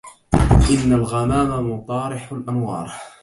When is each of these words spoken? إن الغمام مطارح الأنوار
إن 0.71 0.93
الغمام 0.93 1.71
مطارح 1.71 2.31
الأنوار 2.31 2.91